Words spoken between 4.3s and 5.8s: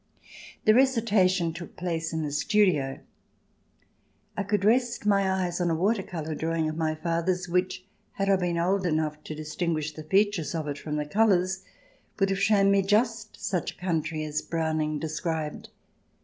I could rest my eyes on a